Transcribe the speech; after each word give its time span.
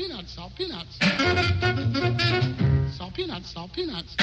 peanuts, 0.00 0.32
salt 0.32 0.52
peanuts. 0.56 0.98
Salt 2.96 3.14
peanuts, 3.14 3.50
salt 3.50 3.70
peanuts. 3.74 4.16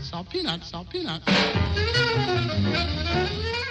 Salt 0.00 0.30
peanuts, 0.30 0.68
salt 0.70 0.88
peanuts. 0.88 1.26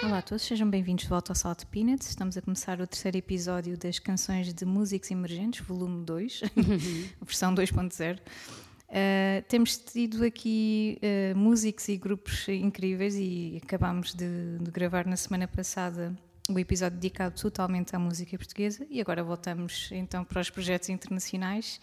Olá 0.04 0.18
a 0.18 0.22
todos, 0.22 0.42
sejam 0.42 0.70
bem-vindos 0.70 1.02
de 1.04 1.10
volta 1.10 1.32
ao 1.32 1.34
Salt 1.34 1.64
Peanuts. 1.64 2.08
Estamos 2.08 2.36
a 2.36 2.42
começar 2.42 2.80
o 2.80 2.86
terceiro 2.86 3.16
episódio 3.16 3.76
das 3.76 3.98
canções 3.98 4.54
de 4.54 4.64
músicos 4.64 5.10
emergentes, 5.10 5.66
volume 5.66 6.04
2, 6.04 6.42
versão 7.20 7.52
2.0. 7.52 8.18
Uh, 8.18 9.42
temos 9.48 9.76
tido 9.76 10.22
aqui 10.22 11.00
uh, 11.02 11.36
músicos 11.36 11.88
e 11.88 11.96
grupos 11.96 12.46
incríveis 12.46 13.16
e 13.16 13.60
acabámos 13.60 14.14
de, 14.14 14.58
de, 14.60 14.70
gravar 14.70 15.04
na 15.04 15.16
semana 15.16 15.48
passada 15.48 16.16
o 16.50 16.58
episódio 16.58 16.98
dedicado 16.98 17.40
totalmente 17.40 17.94
à 17.94 17.98
música 17.98 18.36
portuguesa 18.36 18.86
e 18.90 19.00
agora 19.00 19.22
voltamos 19.22 19.88
então 19.92 20.24
para 20.24 20.40
os 20.40 20.50
projetos 20.50 20.88
internacionais 20.88 21.80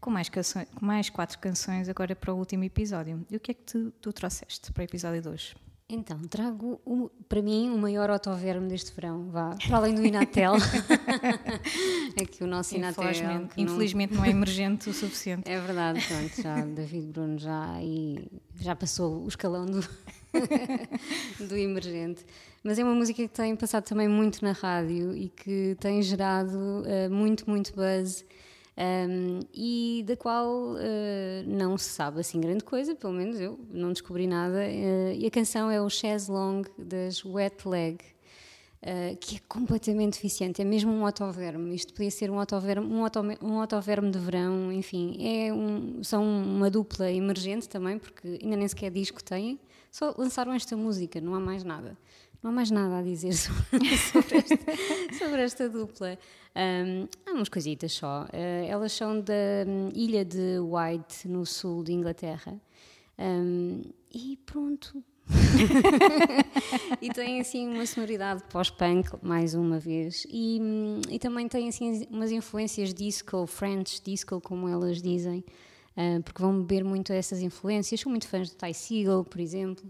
com 0.00 0.10
mais, 0.10 0.28
canções, 0.28 0.68
com 0.74 0.84
mais 0.84 1.08
quatro 1.08 1.38
canções 1.38 1.88
agora 1.88 2.14
para 2.14 2.34
o 2.34 2.36
último 2.36 2.64
episódio. 2.64 3.24
E 3.30 3.36
o 3.36 3.40
que 3.40 3.52
é 3.52 3.54
que 3.54 3.62
tu, 3.62 3.92
tu 4.00 4.12
trouxeste 4.12 4.72
para 4.72 4.82
o 4.82 4.84
episódio 4.84 5.22
2? 5.22 5.71
Então, 5.94 6.18
trago 6.22 6.80
o, 6.86 7.10
para 7.28 7.42
mim 7.42 7.68
o 7.68 7.76
maior 7.76 8.08
autoverme 8.08 8.66
deste 8.66 8.94
verão, 8.94 9.28
vá, 9.30 9.54
para 9.66 9.76
além 9.76 9.94
do 9.94 10.02
Inatel. 10.02 10.54
é 12.16 12.24
que 12.24 12.42
o 12.42 12.46
nosso 12.46 12.74
Inatel. 12.74 13.04
Infelizmente, 13.04 13.52
não... 13.54 13.64
infelizmente 13.64 14.14
não 14.14 14.24
é 14.24 14.30
emergente 14.30 14.88
o 14.88 14.94
suficiente. 14.94 15.42
É 15.44 15.60
verdade, 15.60 16.02
pronto, 16.08 16.42
já 16.42 16.64
David 16.64 17.06
Bruno 17.08 17.38
já, 17.38 17.78
e 17.82 18.26
já 18.58 18.74
passou 18.74 19.22
o 19.22 19.28
escalão 19.28 19.66
do, 19.66 19.86
do 21.46 21.56
emergente. 21.58 22.24
Mas 22.64 22.78
é 22.78 22.84
uma 22.84 22.94
música 22.94 23.22
que 23.22 23.28
tem 23.28 23.54
passado 23.54 23.84
também 23.84 24.08
muito 24.08 24.42
na 24.42 24.52
rádio 24.52 25.14
e 25.14 25.28
que 25.28 25.76
tem 25.78 26.00
gerado 26.00 26.56
uh, 26.56 27.12
muito, 27.12 27.50
muito 27.50 27.74
buzz 27.74 28.24
um, 28.76 29.40
e 29.52 30.02
da 30.06 30.16
qual 30.16 30.46
uh, 30.46 30.78
não 31.46 31.76
se 31.76 31.90
sabe 31.90 32.20
assim 32.20 32.40
grande 32.40 32.64
coisa, 32.64 32.94
pelo 32.94 33.12
menos 33.12 33.38
eu 33.38 33.58
não 33.70 33.92
descobri 33.92 34.26
nada. 34.26 34.58
Uh, 34.58 35.12
e 35.14 35.26
a 35.26 35.30
canção 35.30 35.70
é 35.70 35.80
o 35.80 35.90
Chaise 35.90 36.30
Long 36.30 36.62
das 36.78 37.24
Wet 37.24 37.68
Leg. 37.68 37.98
Uh, 38.84 39.16
que 39.20 39.36
é 39.36 39.38
completamente 39.46 40.18
eficiente, 40.18 40.60
é 40.60 40.64
mesmo 40.64 40.90
um 40.90 41.06
autoverme. 41.06 41.72
Isto 41.72 41.94
podia 41.94 42.10
ser 42.10 42.32
um 42.32 42.40
autoverme, 42.40 42.84
um, 42.84 43.04
auto, 43.04 43.20
um 43.40 43.60
autoverme 43.60 44.10
de 44.10 44.18
verão, 44.18 44.72
enfim. 44.72 45.16
É 45.20 45.52
um, 45.52 46.02
são 46.02 46.24
uma 46.24 46.68
dupla 46.68 47.08
emergente 47.12 47.68
também, 47.68 47.96
porque 47.96 48.40
ainda 48.42 48.56
nem 48.56 48.66
sequer 48.66 48.90
disco 48.90 49.22
têm. 49.22 49.60
Só 49.88 50.12
lançaram 50.18 50.52
esta 50.52 50.76
música, 50.76 51.20
não 51.20 51.32
há 51.36 51.38
mais 51.38 51.62
nada. 51.62 51.96
Não 52.42 52.50
há 52.50 52.54
mais 52.54 52.70
nada 52.72 52.98
a 52.98 53.02
dizer 53.02 53.32
sobre, 53.38 53.96
sobre, 53.96 54.36
esta, 54.38 55.16
sobre 55.16 55.42
esta, 55.42 55.68
dupla. 55.68 56.18
Um, 56.56 57.06
há 57.24 57.32
umas 57.32 57.48
coisitas 57.48 57.92
só. 57.92 58.24
Uh, 58.24 58.66
elas 58.66 58.92
são 58.92 59.20
da 59.20 59.32
um, 59.66 59.90
ilha 59.94 60.24
de 60.24 60.58
White, 60.58 61.28
no 61.28 61.46
sul 61.46 61.84
de 61.84 61.92
Inglaterra. 61.92 62.60
Um, 63.16 63.82
e 64.12 64.36
pronto. 64.44 65.04
e 67.00 67.10
tem 67.10 67.40
assim 67.40 67.68
uma 67.68 67.86
sonoridade 67.86 68.42
pós-punk, 68.50 69.10
mais 69.22 69.54
uma 69.54 69.78
vez. 69.78 70.26
E, 70.28 70.60
e, 71.08 71.18
também 71.20 71.46
tem 71.46 71.68
assim 71.68 72.04
umas 72.10 72.32
influências 72.32 72.92
disco, 72.92 73.46
French 73.46 74.02
disco, 74.02 74.40
como 74.40 74.68
elas 74.68 75.00
dizem. 75.00 75.44
Uh, 75.96 76.20
porque 76.24 76.42
vão 76.42 76.60
beber 76.60 76.82
muito 76.82 77.12
essas 77.12 77.40
influências. 77.40 78.00
São 78.00 78.10
muito 78.10 78.26
fãs 78.26 78.48
de 78.48 78.56
Ty 78.56 78.74
Segall, 78.74 79.24
por 79.24 79.40
exemplo. 79.40 79.84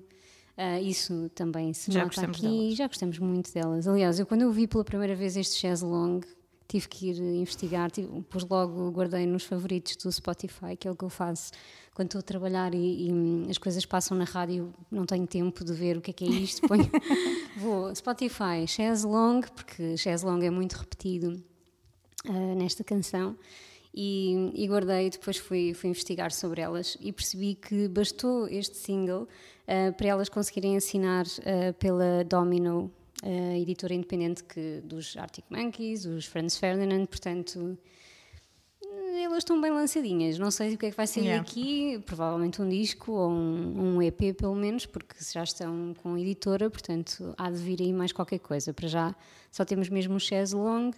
Uh, 0.63 0.81
isso 0.85 1.29
também 1.35 1.73
se 1.73 1.91
já 1.91 2.05
nota 2.05 2.25
aqui. 2.25 2.43
Delas. 2.43 2.77
Já 2.77 2.87
gostamos 2.87 3.19
muito 3.19 3.53
delas. 3.53 3.89
Aliás, 3.89 4.21
eu 4.21 4.27
quando 4.27 4.43
eu 4.43 4.53
vi 4.53 4.69
pela 4.69 4.85
primeira 4.85 5.17
vez 5.17 5.37
este 5.37 5.59
chaise 5.59 5.85
long, 5.85 6.21
tive 6.69 6.89
que 6.89 7.09
ir 7.09 7.19
investigar, 7.19 7.91
tive, 7.91 8.07
depois 8.09 8.45
logo 8.49 8.91
guardei 8.93 9.27
nos 9.27 9.45
favoritos 9.45 9.97
do 9.97 10.13
Spotify, 10.13 10.77
que 10.79 10.87
é 10.87 10.91
o 10.91 10.95
que 10.95 11.05
eu 11.05 11.09
faço 11.09 11.51
quando 11.95 12.07
estou 12.09 12.21
a 12.21 12.23
trabalhar 12.23 12.75
e, 12.75 13.09
e 13.09 13.13
hum, 13.13 13.47
as 13.51 13.59
coisas 13.59 13.85
passam 13.85 14.17
na 14.17 14.25
rádio, 14.25 14.73
não 14.91 15.05
tenho 15.05 15.27
tempo 15.27 15.65
de 15.65 15.73
ver 15.73 15.97
o 15.97 16.01
que 16.01 16.11
é 16.11 16.15
que 16.15 16.25
é 16.25 16.29
isto. 16.29 16.63
Ponho, 16.69 16.89
vou 17.57 17.95
Spotify, 17.95 18.67
chaise 18.67 19.07
long, 19.07 19.41
porque 19.41 19.97
chaise 19.97 20.25
long 20.25 20.41
é 20.43 20.51
muito 20.51 20.75
repetido 20.75 21.43
uh, 22.27 22.55
nesta 22.57 22.85
canção. 22.85 23.37
E, 23.95 24.51
e, 24.55 24.67
guardei, 24.69 25.11
depois 25.11 25.37
fui, 25.37 25.75
fui 25.75 25.91
investigar 25.91 26.33
sobre 26.33 26.63
elas 26.63 26.97
e 26.99 27.13
percebi 27.13 27.55
que 27.55 27.89
bastou 27.89 28.49
este 28.49 28.75
single 28.79 29.29
uh, 29.67 29.93
para 29.97 30.09
elas 30.09 30.29
conseguirem 30.29 30.77
assinar 30.77 31.25
uh, 31.27 31.73
pela 31.79 32.25
Domino, 32.25 32.91
uh, 33.23 33.57
editora 33.61 33.95
independente 33.95 34.45
que, 34.45 34.81
dos 34.85 35.17
Arctic 35.17 35.45
Monkeys, 35.51 36.05
os 36.05 36.27
Franz 36.27 36.57
Ferdinand, 36.57 37.07
portanto 37.07 37.79
elas 39.23 39.39
estão 39.39 39.61
bem 39.61 39.71
lançadinhas. 39.71 40.39
Não 40.39 40.51
sei 40.51 40.75
o 40.75 40.79
que 40.79 40.87
é 40.87 40.91
que 40.91 40.97
vai 40.97 41.07
sair 41.07 41.25
yeah. 41.25 41.43
aqui, 41.43 42.03
provavelmente 42.07 42.61
um 42.61 42.69
disco 42.69 43.13
ou 43.13 43.31
um, 43.31 43.97
um, 43.97 44.03
EP 44.03 44.35
pelo 44.37 44.55
menos, 44.55 44.85
porque 44.85 45.15
já 45.33 45.45
estão 45.45 45.95
com 46.03 46.19
editora, 46.19 46.69
portanto 46.69 47.35
há 47.39 47.51
de 47.51 47.59
vir 47.59 47.81
aí 47.81 47.93
mais 47.93 48.13
qualquer 48.13 48.39
coisa. 48.39 48.73
Para 48.73 48.89
já 48.89 49.15
só 49.51 49.65
temos 49.65 49.89
mesmo 49.89 50.17
o 50.17 50.21
Chaise 50.21 50.55
Long 50.55 50.91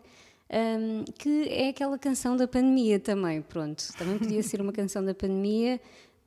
um, 0.50 1.04
que 1.18 1.48
é 1.48 1.68
aquela 1.68 1.98
canção 1.98 2.36
da 2.36 2.46
pandemia 2.46 3.00
também, 3.00 3.40
pronto. 3.40 3.82
Também 3.96 4.18
podia 4.18 4.42
ser 4.42 4.60
uma 4.60 4.72
canção 4.72 5.04
da 5.04 5.14
pandemia, 5.14 5.80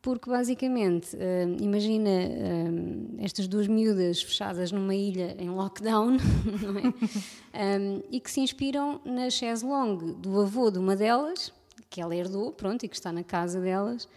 porque 0.07 0.29
basicamente, 0.29 1.18
um, 1.18 1.62
imagina 1.62 2.09
um, 2.09 3.18
estas 3.19 3.45
duas 3.45 3.68
miúdas 3.68 4.23
fechadas 4.23 4.72
numa 4.72 4.95
ilha 4.95 5.35
em 5.38 5.50
lockdown, 5.50 6.16
é? 7.51 8.01
e 8.09 8.18
que 8.22 8.31
se 8.31 8.40
inspiram 8.40 9.01
na 9.03 9.29
chaise 9.29 9.66
longue 9.66 10.13
do 10.13 10.40
avô 10.40 10.72
de 10.72 10.79
uma 10.79 10.95
delas, 10.95 11.51
que 11.90 12.00
ela 12.00 12.16
herdou, 12.16 12.53
pronto, 12.53 12.85
e 12.85 12.88
que 12.88 12.95
está 12.95 13.12
na 13.12 13.22
casa 13.22 13.59
delas, 13.59 14.07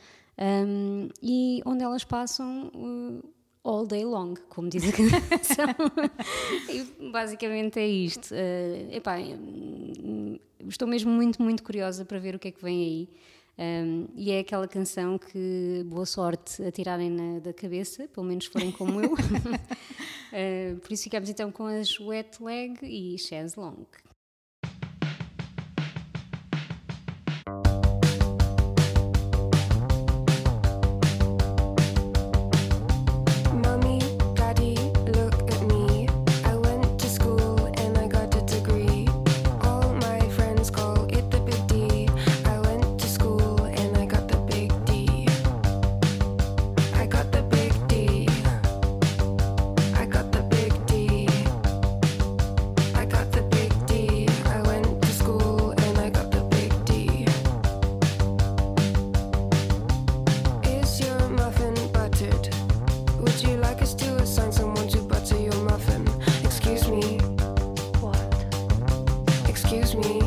e 1.20 1.60
onde 1.66 1.82
elas 1.82 2.04
passam. 2.04 2.70
Uh, 2.72 3.28
all 3.62 3.86
day 3.86 4.06
long, 4.06 4.34
como 4.48 4.70
diz 4.70 4.82
a 4.88 4.92
canção. 5.28 5.66
e 6.70 7.10
basicamente 7.10 7.78
é 7.80 7.86
isto. 7.86 8.32
Uh, 8.32 8.94
epá, 8.94 9.16
estou 10.66 10.86
mesmo 10.86 11.10
muito, 11.10 11.42
muito 11.42 11.62
curiosa 11.62 12.04
para 12.04 12.18
ver 12.18 12.36
o 12.36 12.38
que 12.38 12.48
é 12.48 12.50
que 12.52 12.62
vem 12.62 12.80
aí. 12.80 13.08
Um, 13.60 14.06
e 14.16 14.30
é 14.30 14.38
aquela 14.38 14.66
canção 14.66 15.18
que 15.18 15.84
boa 15.84 16.06
sorte 16.06 16.62
a 16.62 16.72
tirarem 16.72 17.10
na, 17.10 17.40
da 17.40 17.52
cabeça, 17.52 18.08
pelo 18.08 18.24
menos 18.24 18.46
forem 18.46 18.72
como 18.72 19.02
eu. 19.02 19.12
uh, 19.12 20.80
por 20.80 20.90
isso 20.90 21.04
ficamos 21.04 21.28
então 21.28 21.52
com 21.52 21.66
as 21.66 22.00
Wet 22.00 22.42
Leg 22.42 22.78
e 22.82 23.18
Chaise 23.18 23.60
Long. 23.60 23.84
Excuse 69.62 69.94
me. 69.94 70.19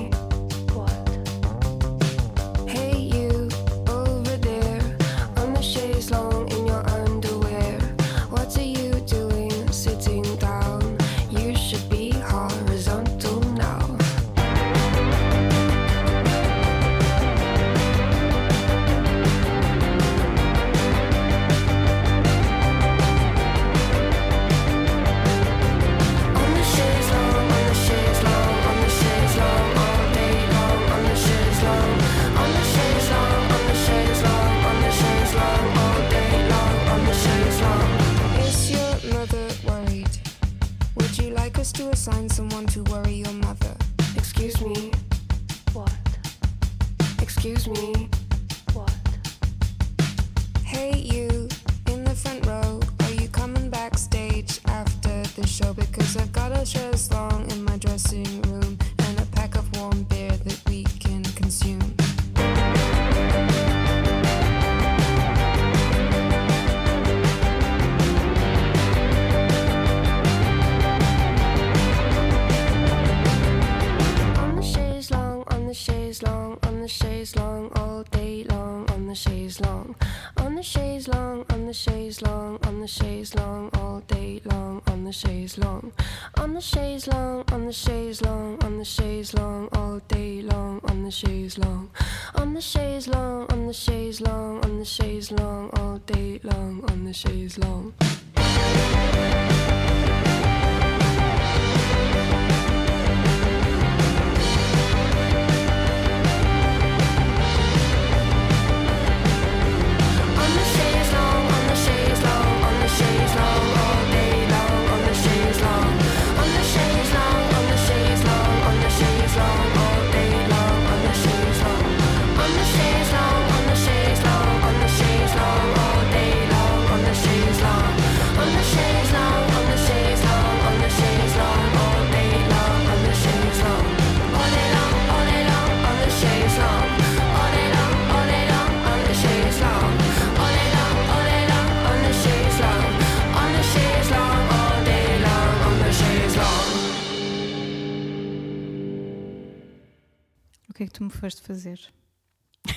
You 50.91 51.47
in 51.87 52.03
the 52.03 52.13
front 52.13 52.45
row, 52.45 52.81
are 53.03 53.11
you 53.11 53.29
coming 53.29 53.69
backstage 53.69 54.59
after 54.65 55.23
the 55.39 55.47
show? 55.47 55.73
Because 55.73 56.17
I've 56.17 56.33
got 56.33 56.51
a 56.51 56.65
show 56.65 56.91
long. 57.11 57.32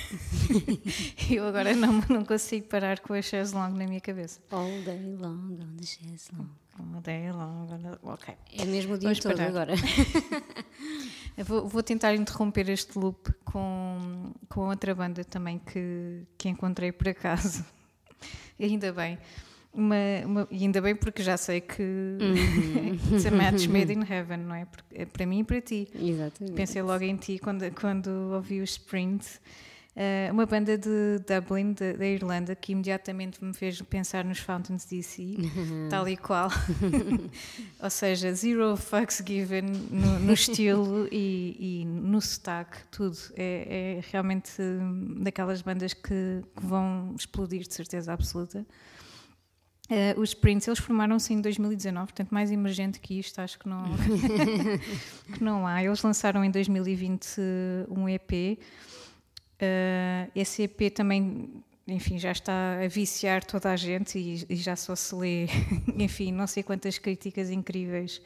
Eu 1.29 1.47
agora 1.47 1.75
não, 1.75 2.01
não 2.09 2.23
consigo 2.25 2.67
parar 2.67 2.99
com 2.99 3.13
a 3.13 3.21
chaise 3.21 3.53
long 3.53 3.69
na 3.69 3.85
minha 3.85 4.01
cabeça. 4.01 4.39
All 4.51 4.65
day 4.83 5.15
long 5.19 5.57
on 5.61 5.75
the 5.79 5.85
chaise 5.85 6.29
long. 6.37 6.47
All 6.95 7.01
day 7.01 7.31
long, 7.31 7.67
ok. 8.03 8.33
É 8.53 8.65
mesmo 8.65 8.93
o 8.93 8.97
dia 8.97 9.09
Vamos 9.09 9.19
todo 9.19 9.35
parar. 9.35 9.49
agora. 9.49 9.73
Vou, 11.45 11.67
vou 11.67 11.83
tentar 11.83 12.15
interromper 12.15 12.67
este 12.67 12.97
loop 12.97 13.31
com, 13.45 14.33
com 14.49 14.61
outra 14.69 14.95
banda 14.95 15.23
também 15.23 15.59
que, 15.59 16.23
que 16.35 16.49
encontrei 16.49 16.91
por 16.91 17.07
acaso. 17.09 17.63
Ainda 18.59 18.91
bem. 18.91 19.19
Uma, 19.71 19.95
uma- 20.25 20.47
e 20.49 20.63
ainda 20.63 20.81
bem 20.81 20.95
porque 20.95 21.21
já 21.21 21.37
sei 21.37 21.61
que 21.61 22.17
it's 23.13 23.27
a 23.27 23.29
match 23.29 23.67
made 23.67 23.93
in 23.93 24.01
heaven, 24.11 24.37
não 24.37 24.55
é? 24.55 24.65
Porque, 24.65 24.83
é 24.95 25.05
para 25.05 25.27
mim 25.27 25.41
e 25.41 25.43
para 25.43 25.61
ti. 25.61 25.87
Exatamente. 25.93 26.55
Pensei 26.55 26.81
logo 26.81 27.03
em 27.03 27.15
ti 27.15 27.37
quando, 27.37 27.69
quando 27.79 28.07
ouvi 28.33 28.59
o 28.59 28.63
Sprint. 28.63 29.23
Eh, 29.99 30.29
uma 30.31 30.45
banda 30.45 30.77
de 30.77 31.17
Dublin, 31.27 31.73
de- 31.73 31.93
da 31.93 32.05
Irlanda, 32.05 32.55
que 32.55 32.71
imediatamente 32.71 33.43
me 33.43 33.51
fez 33.51 33.81
pensar 33.81 34.23
nos 34.23 34.37
Fountains 34.37 34.85
DC, 34.85 35.37
tal 35.89 36.07
e 36.07 36.15
qual. 36.15 36.51
Ou 37.81 37.89
seja, 37.89 38.31
zero 38.31 38.77
fucks 38.77 39.23
given 39.25 39.63
no, 39.63 40.19
no 40.19 40.33
estilo 40.33 41.07
e, 41.11 41.81
e 41.81 41.85
no 41.85 42.21
sotaque, 42.21 42.77
tudo. 42.91 43.17
É, 43.35 43.97
é 43.97 44.01
realmente 44.11 44.61
hum, 44.61 45.15
daquelas 45.23 45.63
bandas 45.63 45.93
que, 45.95 46.43
que 46.55 46.63
vão 46.63 47.15
explodir, 47.17 47.67
de 47.67 47.73
certeza 47.73 48.13
absoluta. 48.13 48.63
Eh, 49.89 50.13
os 50.15 50.29
Sprints, 50.29 50.67
eles 50.67 50.79
formaram-se 50.79 51.33
em 51.33 51.41
2019, 51.41 52.05
portanto, 52.07 52.29
mais 52.29 52.51
emergente 52.51 52.99
que 52.99 53.17
isto, 53.17 53.39
acho 53.39 53.57
que 53.57 53.67
não, 53.67 53.83
que 55.33 55.43
não 55.43 55.65
há. 55.65 55.83
Eles 55.83 56.03
lançaram 56.03 56.43
em 56.45 56.51
2020 56.51 57.39
um 57.89 58.07
EP. 58.07 58.59
Eh, 59.59 60.29
esse 60.35 60.63
EP 60.63 60.91
também, 60.93 61.63
enfim, 61.87 62.19
já 62.19 62.31
está 62.31 62.79
a 62.83 62.87
viciar 62.87 63.43
toda 63.43 63.71
a 63.71 63.75
gente 63.75 64.17
e, 64.19 64.45
e 64.49 64.55
já 64.55 64.75
só 64.75 64.95
se 64.95 65.15
lê, 65.15 65.47
enfim, 65.97 66.31
não 66.31 66.45
sei 66.47 66.63
quantas 66.63 66.97
críticas 66.97 67.49
incríveis. 67.49 68.21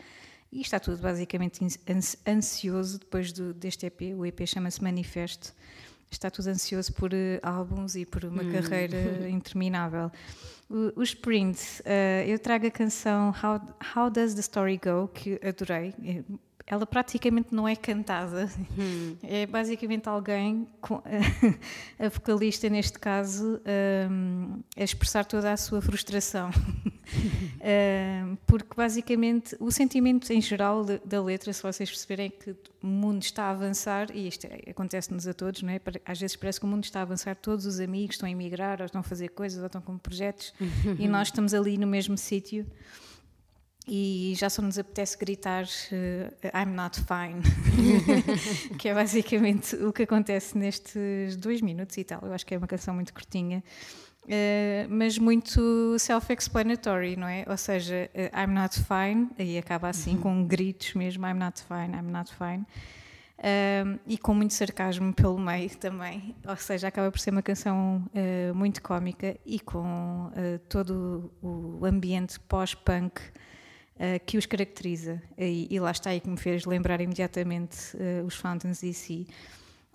E 0.52 0.60
está 0.62 0.80
tudo 0.80 0.98
basicamente 1.02 1.64
ans- 1.64 2.18
ansioso 2.28 3.00
depois 3.00 3.32
do, 3.32 3.54
deste 3.54 3.86
EP. 3.86 4.02
O 4.18 4.26
EP 4.26 4.46
chama-se 4.46 4.84
Manifesto. 4.84 5.54
Está 6.10 6.30
tudo 6.30 6.50
ansioso 6.50 6.92
por 6.92 7.14
eh, 7.14 7.40
álbuns 7.42 7.96
e 7.96 8.06
por 8.06 8.26
uma 8.26 8.44
carreira 8.44 8.98
interminável. 9.30 10.12
O, 10.70 11.00
o 11.00 11.04
Sprint, 11.04 11.58
eh, 11.86 12.26
eu 12.28 12.38
trago 12.38 12.68
a 12.68 12.72
canção 12.72 13.30
How, 13.42 13.62
How 13.96 14.10
Does 14.10 14.34
the 14.34 14.42
Story 14.42 14.78
Go, 14.84 15.08
que 15.08 15.40
adorei. 15.42 15.94
Ela 16.68 16.86
praticamente 16.86 17.50
não 17.54 17.68
é 17.68 17.76
cantada, 17.76 18.50
é 19.24 19.46
basicamente 19.46 20.08
alguém, 20.08 20.68
com, 20.80 21.02
a 22.00 22.10
vocalista 22.10 22.70
neste 22.70 22.98
caso, 23.00 23.60
um, 24.10 24.62
a 24.78 24.84
expressar 24.84 25.26
toda 25.26 25.52
a 25.52 25.58
sua 25.58 25.82
frustração. 25.82 26.50
Um, 27.62 28.36
porque 28.48 28.74
basicamente 28.76 29.56
o 29.60 29.70
sentimento 29.70 30.32
em 30.32 30.40
geral 30.42 30.84
de- 30.86 31.00
da 31.06 31.22
letra, 31.22 31.52
se 31.52 31.62
vocês 31.62 31.90
perceberem, 31.90 32.28
é 32.28 32.30
que 32.30 32.56
o 32.82 32.88
mundo 32.88 33.22
está 33.22 33.44
a 33.46 33.50
avançar, 33.52 34.08
e 34.16 34.28
isto 34.28 34.46
é- 34.46 34.72
acontece-nos 34.72 35.28
a 35.28 35.34
todos, 35.34 35.62
não 35.62 35.72
é? 35.72 35.82
Às 36.06 36.20
vezes 36.20 36.36
parece 36.38 36.60
que 36.60 36.66
o 36.66 36.70
mundo 36.70 36.84
está 36.86 37.00
a 37.00 37.04
avançar, 37.04 37.36
todos 37.36 37.66
os 37.66 37.80
amigos 37.80 38.16
estão 38.16 38.28
a 38.28 38.32
emigrar, 38.32 38.80
ou 38.80 38.86
estão 38.86 39.02
a 39.02 39.04
fazer 39.04 39.28
coisas, 39.30 39.60
ou 39.60 39.66
estão 39.68 39.82
com 39.82 39.98
projetos, 39.98 40.54
e 40.98 41.08
nós 41.08 41.28
estamos 41.30 41.54
ali 41.54 41.78
no 41.78 41.86
mesmo 41.86 42.18
sítio 42.18 42.66
e 43.88 44.34
já 44.38 44.50
só 44.50 44.62
nos 44.62 44.78
apetece 44.78 45.18
gritar 45.18 45.66
eh, 45.92 46.32
I'm 46.54 46.74
not 46.74 47.00
fine, 47.00 47.42
que 48.78 48.90
é 48.90 48.94
basicamente 48.94 49.76
o 49.76 49.92
que 49.92 50.04
acontece 50.04 50.58
nestes 50.58 51.36
dois 51.36 51.62
minutos 51.62 51.98
e 51.98 52.04
tal. 52.04 52.22
Eu 52.24 52.34
acho 52.34 52.46
que 52.46 52.54
é 52.54 52.58
uma 52.58 52.68
canção 52.68 52.94
muito 52.94 53.12
curtinha, 53.14 53.64
eh, 54.28 54.86
mas 54.88 55.18
muito 55.18 55.98
self-explanatory, 55.98 57.16
não 57.16 57.28
é? 57.28 57.44
Ou 57.48 57.58
seja, 57.58 58.10
eh, 58.14 58.32
I'm 58.36 58.54
not 58.54 58.78
fine, 58.80 59.30
aí 59.38 59.58
acaba 59.58 59.90
assim 59.90 60.16
com 60.16 60.46
gritos 60.46 60.94
mesmo, 60.94 61.26
I'm 61.26 61.40
not 61.40 61.62
fine, 61.64 61.98
I'm 61.98 62.12
not 62.12 62.32
fine. 62.34 62.66
E 64.06 64.20
com 64.20 64.36
muito 64.36 64.54
sarcasmo 64.54 65.12
pelo 65.16 65.40
meio 65.40 65.68
também, 65.78 66.36
ou 66.48 66.56
seja, 66.56 66.88
acaba 66.88 67.10
por 67.10 67.20
ser 67.20 67.32
uma 67.32 67.42
canção 67.42 68.08
uh, 68.14 68.54
muito 68.54 68.84
cómica 68.84 69.36
e 69.44 69.60
com 69.60 70.28
uh, 70.28 70.60
todo 70.70 71.34
o 71.42 71.84
ambiente 71.84 72.40
pós-punk 72.42 73.20
uh, 74.02 74.20
que 74.26 74.38
os 74.38 74.46
caracteriza. 74.46 75.22
E, 75.38 75.68
e 75.70 75.80
lá 75.80 75.92
está 75.92 76.10
aí 76.10 76.20
que 76.20 76.30
me 76.30 76.38
fez 76.38 76.66
lembrar 76.66 77.00
imediatamente 77.00 77.96
uh, 77.96 78.26
os 78.26 78.36
Fountains 78.36 78.82
DC. 78.82 79.28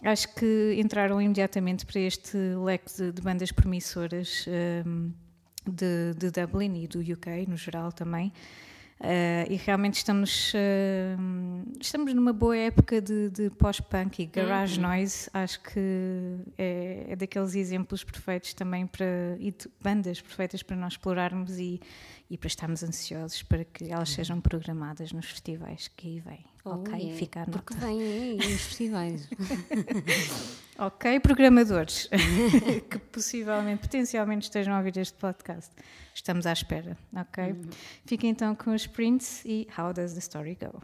Acho 0.04 0.34
que 0.34 0.76
entraram 0.78 1.20
imediatamente 1.20 1.84
para 1.84 2.00
este 2.00 2.36
leque 2.36 2.94
de, 2.96 3.12
de 3.12 3.22
bandas 3.22 3.50
promissoras 3.50 4.46
um, 4.86 5.10
de, 5.66 6.14
de 6.14 6.30
Dublin 6.30 6.82
e 6.82 6.86
do 6.86 7.00
UK 7.00 7.46
no 7.48 7.56
geral 7.56 7.90
também. 7.90 8.32
Uh, 8.98 9.44
e 9.50 9.56
realmente 9.56 9.96
estamos, 9.96 10.54
uh, 10.54 11.76
estamos 11.78 12.14
numa 12.14 12.32
boa 12.32 12.56
época 12.56 12.98
de, 12.98 13.28
de 13.28 13.50
pós-punk 13.50 14.22
e 14.22 14.26
garage 14.26 14.80
noise. 14.80 15.28
Acho 15.34 15.60
que 15.60 16.38
é, 16.56 17.06
é 17.08 17.16
daqueles 17.16 17.54
exemplos 17.54 18.02
perfeitos 18.02 18.54
também 18.54 18.86
para. 18.86 19.36
e 19.38 19.50
de 19.50 19.68
bandas 19.82 20.20
perfeitas 20.20 20.62
para 20.62 20.76
nós 20.76 20.94
explorarmos 20.94 21.58
e, 21.58 21.78
e 22.30 22.37
para 22.37 22.49
estarmos 22.49 22.83
ansiosos 22.83 23.42
para 23.42 23.64
que 23.64 23.85
elas 23.90 24.11
sejam 24.11 24.40
programadas 24.40 25.12
nos 25.12 25.26
festivais 25.26 25.88
que 25.97 26.09
aí 26.09 26.21
vêm. 26.21 26.45
ok, 26.64 26.92
Oh, 26.92 26.97
yeah. 26.97 27.16
fica 27.16 27.42
a 27.42 27.47
nota. 27.47 27.59
Porque 27.59 27.75
vêm 27.75 28.00
aí 28.02 28.37
os 28.38 28.61
festivais. 28.62 29.28
Ok, 30.78 31.21
programadores 31.21 32.06
que 32.90 32.99
possivelmente, 32.99 33.80
potencialmente 33.80 34.45
estejam 34.45 34.75
a 34.75 34.78
ouvir 34.78 34.99
este 34.99 35.16
podcast. 35.18 35.71
Estamos 36.14 36.45
à 36.45 36.52
espera, 36.52 36.99
ok? 37.14 37.56
Fiquem 38.04 38.28
então 38.28 38.54
com 38.54 38.75
os 38.75 38.87
prints 38.87 39.42
e 39.47 39.66
How 39.78 39.95
Does 39.95 40.12
the 40.12 40.18
Story 40.18 40.54
Go? 40.61 40.83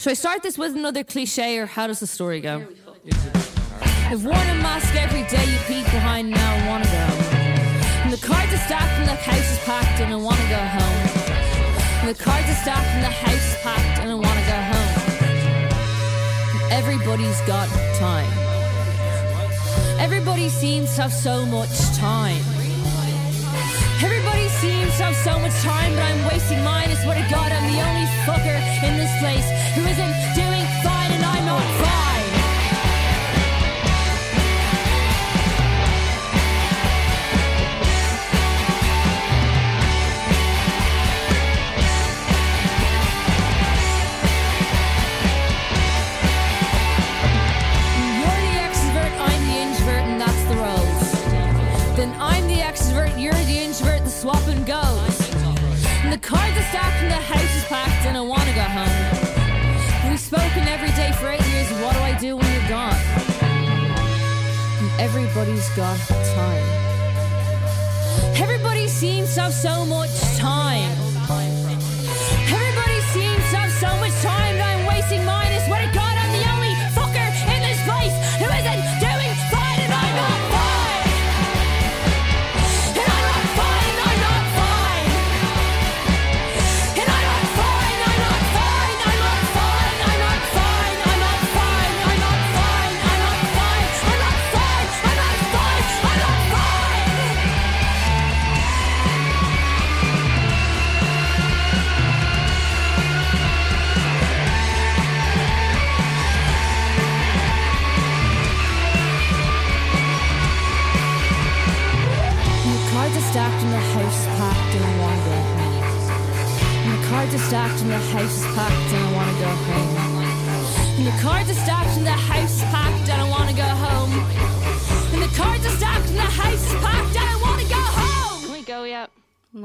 Should 0.00 0.12
I 0.12 0.14
start 0.14 0.42
this 0.42 0.56
with 0.56 0.74
another 0.74 1.04
cliche 1.04 1.58
or 1.58 1.66
how 1.66 1.86
does 1.86 2.00
the 2.00 2.06
story 2.06 2.40
go? 2.40 2.66
I've 4.08 4.24
worn 4.24 4.48
a 4.48 4.54
mask 4.64 4.94
every 4.94 5.24
day, 5.24 5.44
you 5.44 5.58
peek 5.68 5.84
behind 5.92 6.30
now 6.30 6.54
and 6.54 6.66
wanna 6.68 6.86
go. 6.86 7.06
And 8.04 8.10
the 8.10 8.26
cards 8.26 8.50
are 8.50 8.64
stacked 8.64 8.98
and 8.98 9.06
the 9.06 9.14
house 9.14 9.52
is 9.52 9.58
packed 9.58 10.00
and 10.00 10.10
I 10.10 10.16
wanna 10.16 10.48
go 10.48 10.56
home. 10.56 12.00
And 12.00 12.08
the 12.08 12.24
cards 12.24 12.48
are 12.48 12.60
stacked 12.62 12.88
and 12.96 13.04
the 13.04 13.10
house 13.10 13.44
is 13.44 13.56
packed 13.60 14.00
and 14.00 14.10
I 14.10 14.14
wanna 14.14 14.46
go 14.48 14.58
home. 14.72 14.92
And 16.62 16.72
everybody's 16.72 17.40
got 17.42 17.68
time. 17.98 18.32
Everybody 20.00 20.48
seems 20.48 20.96
to 20.96 21.02
have 21.02 21.12
so 21.12 21.44
much 21.44 21.78
time. 21.98 22.59
Everybody 24.02 24.48
seems 24.48 24.96
to 24.96 25.04
have 25.04 25.16
so 25.16 25.38
much 25.38 25.52
time, 25.60 25.92
but 25.94 26.02
I'm 26.02 26.24
wasting 26.24 26.64
mine. 26.64 26.88
I 26.88 26.94
swear 26.94 27.22
to 27.22 27.30
God, 27.30 27.52
I'm 27.52 27.70
the 27.70 27.80
only 27.84 28.06
fucker 28.24 28.56
in 28.82 28.96
this 28.96 29.12
place 29.20 29.44
who 29.74 29.82
isn't 29.84 30.14
doing 30.34 30.64
fine, 30.82 31.12
and 31.12 31.22
I'm 31.22 31.44
not 31.44 31.62
fine. 31.84 32.09
Everybody's 65.40 65.70
got 65.70 65.98
time. 66.34 66.64
Everybody 68.36 68.86
seems 68.88 69.34
to 69.36 69.40
have 69.40 69.54
so 69.54 69.86
much 69.86 70.10
time. 70.36 70.92
Everybody 72.52 73.00
seems 73.14 73.44
to 73.50 73.56
have 73.56 73.72
so 73.72 73.88
much 74.00 74.12
time 74.20 74.58
that 74.58 74.76
I'm 74.76 74.86
wasting 74.86 75.24
mine. 75.24 75.39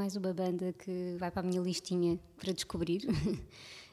Mais 0.06 0.16
uma 0.16 0.32
banda 0.36 0.72
que 0.72 1.16
vai 1.18 1.32
para 1.32 1.42
a 1.42 1.44
minha 1.44 1.60
listinha 1.60 2.20
para 2.38 2.54
descobrir. 2.54 3.02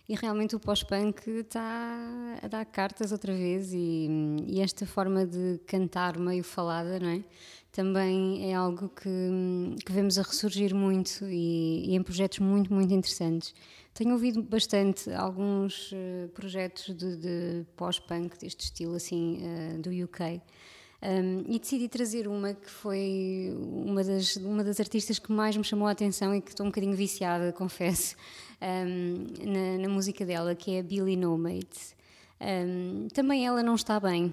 E 0.09 0.17
realmente 0.17 0.55
o 0.57 0.61
pós-punk 0.61 1.31
está 1.31 2.37
a 2.43 2.49
dar 2.49 2.67
cartas 2.67 3.13
outra 3.13 3.33
vez 3.33 3.73
e, 3.73 4.09
e 4.49 4.61
esta 4.61 4.85
forma 4.85 5.25
de 5.25 5.61
cantar 5.65 6.19
meio 6.19 6.43
falada, 6.43 6.99
não 6.99 7.09
é? 7.09 7.25
Também 7.71 8.51
é 8.51 8.53
algo 8.53 8.89
que, 8.89 9.09
que 9.87 9.93
vemos 9.93 10.19
a 10.19 10.23
ressurgir 10.23 10.75
muito 10.75 11.25
e, 11.25 11.85
e 11.87 11.95
em 11.95 12.03
projetos 12.03 12.41
muito, 12.41 12.75
muito 12.75 12.93
interessantes. 12.93 13.55
Tenho 13.95 14.13
ouvido 14.13 14.43
bastante 14.43 15.09
alguns 15.13 15.93
eh, 15.95 16.29
projetos 16.35 16.95
de, 16.95 17.17
de 17.17 17.67
pós-punk 17.77 18.37
deste 18.39 18.65
estilo 18.65 18.97
assim 18.97 19.39
eh, 19.41 19.79
do 19.79 19.89
UK. 19.89 20.43
Um, 21.03 21.43
e 21.49 21.59
decidi 21.59 21.89
trazer 21.89 22.29
uma 22.29 22.55
que 22.55 22.71
foi 22.71 23.53
uma 23.59 24.05
das, 24.05 24.37
uma 24.37 24.63
das 24.63 24.79
artistas 24.79 25.19
que 25.19 25.33
mais 25.33 25.57
me 25.57 25.65
chamou 25.65 25.89
a 25.89 25.91
atenção 25.91 26.33
e 26.33 26.41
que 26.41 26.51
estou 26.51 26.65
um 26.65 26.69
bocadinho 26.69 26.95
viciada, 26.95 27.53
confesso, 27.53 28.15
um, 28.63 29.27
na, 29.45 29.83
na 29.83 29.89
música 29.89 30.25
dela, 30.25 30.55
que 30.55 30.77
é 30.77 30.79
a 30.79 30.83
Billy 30.83 31.17
No 31.17 31.37
Mates. 31.37 31.97
Um, 32.41 33.09
também 33.13 33.45
ela 33.45 33.65
não 33.65 33.75
está 33.75 33.99
bem, 33.99 34.33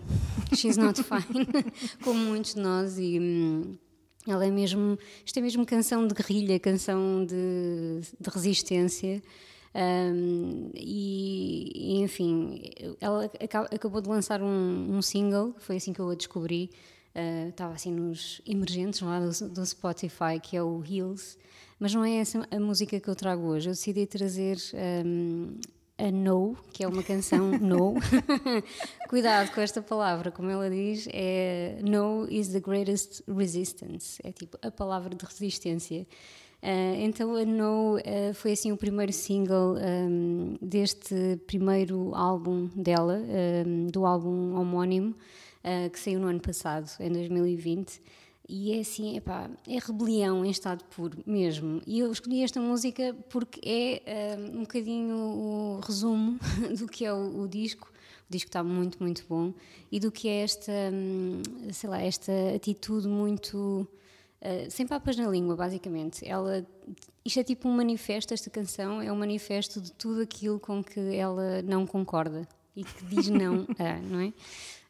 she's 0.56 0.78
not 0.78 1.02
fine, 1.02 1.48
como 2.04 2.20
muitos 2.20 2.54
de 2.54 2.62
nós, 2.62 3.00
e 3.00 3.20
hum, 3.20 3.76
ela 4.28 4.46
é 4.46 4.52
mesmo, 4.52 4.98
isto 5.26 5.38
é 5.40 5.42
mesmo 5.42 5.66
canção 5.66 6.08
de 6.08 6.14
guerrilha, 6.14 6.60
canção 6.60 7.26
de, 7.26 8.02
de 8.20 8.30
resistência. 8.30 9.24
Um, 9.74 10.72
e, 10.74 12.02
enfim, 12.02 12.62
ela 13.00 13.26
aca- 13.26 13.70
acabou 13.74 14.02
de 14.02 14.10
lançar 14.10 14.42
um, 14.42 14.98
um 14.98 15.02
single, 15.02 15.54
foi 15.60 15.78
assim 15.78 15.94
que 15.94 16.00
eu 16.00 16.10
a 16.10 16.16
descobri. 16.16 16.70
Uh, 17.16 17.50
estava 17.50 17.74
assim 17.74 17.92
nos 17.92 18.40
emergentes 18.46 19.02
lá 19.02 19.20
do, 19.20 19.50
do 19.50 19.66
Spotify, 19.66 20.40
que 20.42 20.56
é 20.56 20.62
o 20.64 20.84
Heels, 20.88 21.38
mas 21.80 21.94
não 21.94 22.06
é 22.06 22.18
essa 22.18 22.48
a 22.52 22.60
música 22.60 23.00
que 23.00 23.10
eu 23.10 23.16
trago 23.16 23.48
hoje. 23.48 23.70
Eu 23.70 23.74
decidi 23.74 24.06
trazer 24.06 24.58
um, 25.06 25.58
a 25.98 26.12
No, 26.12 26.56
que 26.72 26.84
é 26.84 26.88
uma 26.88 27.04
canção 27.04 27.50
No. 27.60 27.96
Cuidado 29.10 29.52
com 29.54 29.60
esta 29.60 29.82
palavra, 29.82 30.32
como 30.32 30.50
ela 30.50 30.70
diz, 30.70 31.08
é 31.12 31.80
No 31.82 32.28
is 32.30 32.50
the 32.50 32.60
greatest 32.60 33.22
resistance. 33.28 34.20
É 34.24 34.32
tipo 34.32 34.58
a 34.62 34.70
palavra 34.72 35.16
de 35.16 35.26
resistência. 35.26 36.08
Ah, 36.62 36.96
então 36.98 37.36
a 37.36 37.46
No 37.46 37.98
ah, 37.98 38.34
foi 38.34 38.52
assim 38.52 38.72
o 38.72 38.78
primeiro 38.78 39.14
single 39.14 39.76
ahm, 39.78 40.56
deste 40.62 41.38
primeiro 41.48 42.14
álbum 42.14 42.68
dela, 42.76 43.16
ahm, 43.16 43.88
do 43.88 44.06
álbum 44.06 44.56
homónimo, 44.56 45.16
ah, 45.64 45.90
que 45.90 46.00
saiu 46.00 46.20
no 46.20 46.28
ano 46.28 46.40
passado, 46.42 46.90
em 47.00 47.10
2020. 47.12 48.02
E 48.52 48.74
é 48.74 48.80
assim, 48.80 49.16
epá, 49.16 49.48
é 49.68 49.78
rebelião 49.78 50.44
em 50.44 50.50
estado 50.50 50.84
puro 50.86 51.20
mesmo. 51.26 51.82
E 51.86 52.00
eu 52.00 52.12
escolhi 52.12 52.44
esta 52.44 52.60
música 52.60 53.16
porque 53.30 53.62
é 53.64 54.34
ahm, 54.36 54.58
um 54.58 54.62
bocadinho 54.62 55.16
o 55.16 55.80
resumo 55.86 56.40
do 56.78 56.88
que 56.88 57.06
é 57.06 57.14
o, 57.14 57.42
o 57.44 57.48
disco. 57.48 57.92
O 58.30 58.32
disco 58.32 58.50
está 58.50 58.64
muito, 58.64 59.02
muito 59.02 59.24
bom. 59.30 59.54
E 59.92 60.00
do 60.00 60.12
que 60.12 60.28
é 60.28 60.42
esta, 60.42 60.72
hum, 60.94 61.42
sei 61.72 61.90
lá, 61.90 62.02
esta 62.02 62.32
atitude 62.56 63.08
muito 63.08 63.88
Uh, 64.42 64.72
sem 64.72 64.88
papas 64.88 65.18
na 65.18 65.28
língua, 65.28 65.56
basicamente. 65.56 66.26
Ela, 66.26 66.66
isto 67.26 67.40
é 67.40 67.44
tipo 67.44 67.68
um 67.68 67.76
manifesto, 67.76 68.34
esta 68.34 68.50
canção 68.50 69.02
é 69.02 69.12
um 69.12 69.16
manifesto 69.16 69.82
de 69.82 69.92
tudo 69.92 70.22
aquilo 70.22 70.60
com 70.60 70.84
que 70.84 71.00
ela 71.16 71.62
não 71.62 71.86
concorda 71.86 72.48
e 72.76 72.84
que 72.84 73.06
diz 73.06 73.28
não 73.30 73.68
a, 73.78 74.00
não 74.02 74.20
é? 74.22 74.34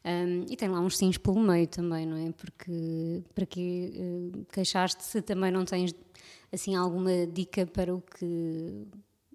Um, 0.02 0.46
e 0.48 0.56
tem 0.56 0.68
lá 0.68 0.80
uns 0.80 0.96
sims 0.96 1.18
pelo 1.18 1.40
meio 1.40 1.66
também, 1.66 2.06
não 2.06 2.16
é? 2.16 2.32
Porque 2.32 3.22
para 3.34 3.44
que 3.44 3.92
uh, 3.94 4.46
queixar-te 4.52 5.04
se 5.04 5.20
também 5.20 5.50
não 5.50 5.64
tens 5.64 5.94
assim 6.50 6.74
alguma 6.74 7.26
dica 7.26 7.66
para 7.66 7.94
o 7.94 8.00
que 8.00 8.86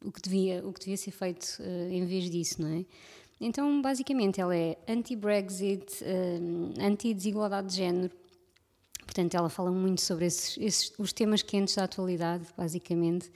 o 0.04 0.12
que 0.12 0.22
devia 0.22 0.66
o 0.66 0.74
que 0.74 0.80
devia 0.80 0.98
ser 0.98 1.12
feito 1.12 1.58
uh, 1.60 1.92
em 1.92 2.06
vez 2.06 2.30
disso, 2.30 2.62
não 2.62 2.70
é? 2.70 2.86
Então, 3.40 3.82
basicamente, 3.82 4.40
ela 4.40 4.56
é 4.56 4.78
anti-Brexit, 4.88 6.04
um, 6.04 6.74
anti-desigualdade 6.80 7.68
de 7.68 7.76
género, 7.76 8.16
Portanto, 9.16 9.34
ela 9.36 9.48
fala 9.48 9.72
muito 9.72 10.02
sobre 10.02 10.26
esses, 10.26 10.58
esses, 10.58 10.92
os 11.00 11.14
temas 11.14 11.42
quentes 11.42 11.74
da 11.74 11.86
atualidade, 11.86 12.46
basicamente. 12.58 13.32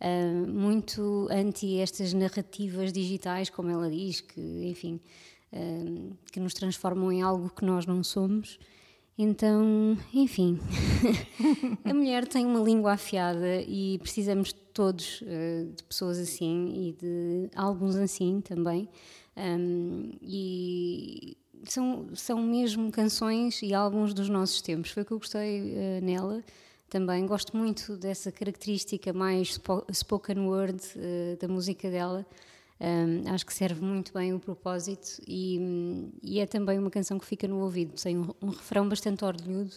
Uh, 0.00 0.46
muito 0.46 1.26
anti 1.28 1.80
estas 1.80 2.12
narrativas 2.12 2.92
digitais, 2.92 3.50
como 3.50 3.68
ela 3.68 3.90
diz, 3.90 4.20
que, 4.20 4.40
enfim, 4.64 5.00
uh, 5.52 6.16
que 6.30 6.38
nos 6.38 6.54
transformam 6.54 7.10
em 7.10 7.20
algo 7.20 7.50
que 7.50 7.64
nós 7.64 7.84
não 7.84 8.04
somos. 8.04 8.60
Então, 9.18 9.98
enfim, 10.12 10.60
a 11.84 11.92
mulher 11.92 12.28
tem 12.28 12.46
uma 12.46 12.60
língua 12.60 12.92
afiada 12.92 13.60
e 13.62 13.98
precisamos 13.98 14.52
todos 14.52 15.20
uh, 15.22 15.66
de 15.74 15.82
pessoas 15.82 16.16
assim 16.16 16.72
e 16.76 16.92
de 16.92 17.50
álbuns 17.56 17.96
assim 17.96 18.40
também. 18.40 18.88
Um, 19.36 20.12
e 20.22 21.36
são, 21.72 22.08
são 22.14 22.40
mesmo 22.40 22.90
canções 22.90 23.62
e 23.62 23.74
álbuns 23.74 24.12
dos 24.12 24.28
nossos 24.28 24.60
tempos. 24.60 24.90
Foi 24.90 25.02
o 25.02 25.06
que 25.06 25.12
eu 25.12 25.18
gostei 25.18 25.60
uh, 25.60 26.04
nela 26.04 26.42
também. 26.88 27.26
Gosto 27.26 27.56
muito 27.56 27.96
dessa 27.96 28.30
característica 28.30 29.12
mais 29.12 29.54
spo 29.54 29.84
spoken 29.92 30.40
word 30.40 30.80
uh, 30.96 31.36
da 31.40 31.48
música 31.48 31.90
dela. 31.90 32.26
Um, 32.80 33.32
acho 33.32 33.46
que 33.46 33.54
serve 33.54 33.84
muito 33.84 34.12
bem 34.12 34.34
o 34.34 34.40
propósito 34.40 35.22
e, 35.26 36.10
e, 36.22 36.40
é 36.40 36.46
também 36.46 36.78
uma 36.78 36.90
canção 36.90 37.18
que 37.18 37.26
fica 37.26 37.46
no 37.46 37.60
ouvido. 37.60 37.94
Tem 37.94 38.18
um, 38.18 38.28
um, 38.42 38.48
refrão 38.48 38.88
bastante 38.88 39.24
orlhudo, 39.24 39.72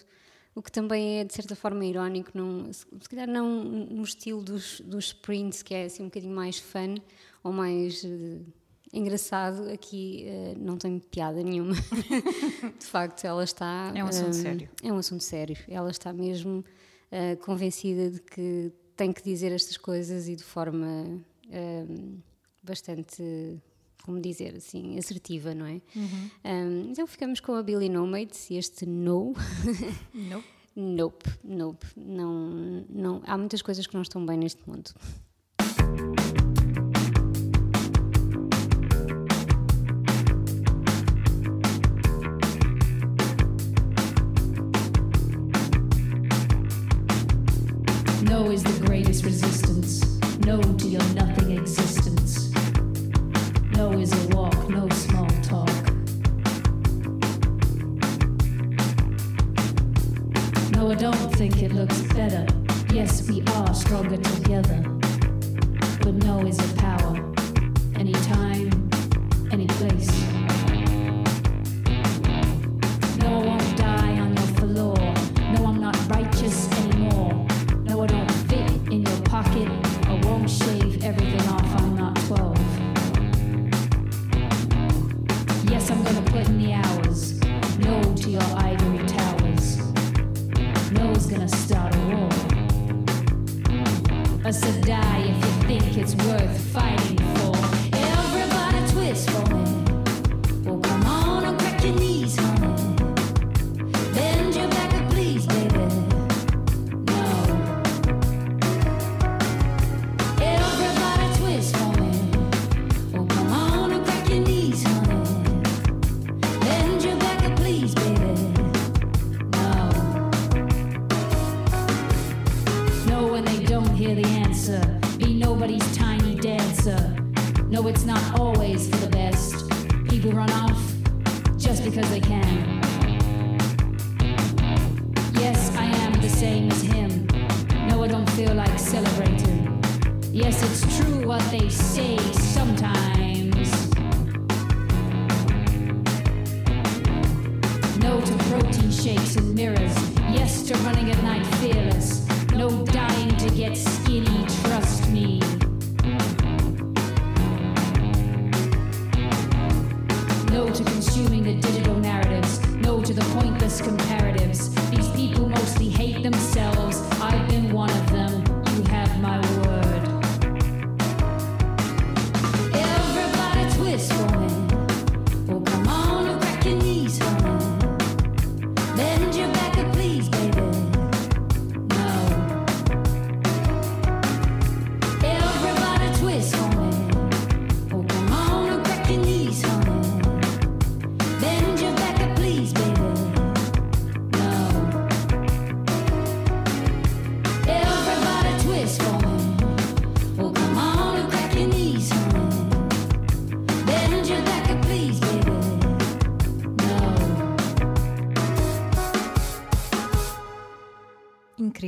o 0.55 0.61
que 0.61 0.71
também 0.71 1.19
é 1.19 1.23
de 1.23 1.31
certa 1.31 1.55
forma 1.55 1.85
irónico, 1.85 2.31
não, 2.33 2.73
se, 2.73 2.85
se 2.99 3.09
calhar 3.09 3.27
não 3.27 3.63
no 3.63 4.01
estilo 4.03 4.41
dos, 4.41 4.81
dos 4.81 5.05
sprints, 5.05 5.61
que 5.61 5.75
é 5.75 5.85
assim 5.85 6.03
um 6.03 6.07
bocadinho 6.07 6.35
mais 6.35 6.57
fun 6.57 6.95
ou 7.43 7.51
mais. 7.51 8.03
Uh, 8.03 8.43
engraçado, 8.93 9.69
aqui 9.69 10.23
eh, 10.25 10.55
não 10.57 10.77
tem 10.77 10.99
piada 10.99 11.41
nenhuma. 11.43 11.73
de 12.79 12.85
facto, 12.85 13.25
ela 13.25 13.43
está. 13.43 13.91
É 13.95 14.03
um 14.03 14.07
assunto 14.07 14.29
eh, 14.29 14.33
sério. 14.33 14.69
É 14.83 14.93
um 14.93 14.97
assunto 14.97 15.23
sério. 15.23 15.57
Ela 15.67 15.91
está 15.91 16.13
mesmo 16.13 16.63
eh, 17.11 17.35
convencida 17.37 18.09
de 18.11 18.21
que 18.21 18.71
tem 18.95 19.11
que 19.13 19.23
dizer 19.23 19.51
estas 19.51 19.77
coisas 19.77 20.27
e 20.27 20.35
de 20.35 20.43
forma 20.43 21.21
eh, 21.49 21.85
bastante. 22.63 23.61
Como 24.03 24.21
dizer 24.21 24.55
assim, 24.55 24.97
assertiva, 24.97 25.53
não 25.53 25.65
é? 25.65 25.81
Um, 26.45 26.91
então 26.91 27.05
ficamos 27.05 27.41
com 27.41 27.55
a 27.55 27.61
Billy 27.61 27.89
No 27.89 28.07
Mates 28.07 28.49
e 28.49 28.55
este 28.55 28.85
No. 28.85 29.33
Não. 30.13 30.41
Nope, 30.79 31.27
nope. 31.43 31.87
Não, 31.97 32.85
não, 32.87 33.23
há 33.25 33.35
muitas 33.35 33.63
coisas 33.63 33.87
que 33.87 33.95
não 33.95 34.03
estão 34.03 34.23
bem 34.23 34.37
neste 34.37 34.61
mundo. 34.69 34.91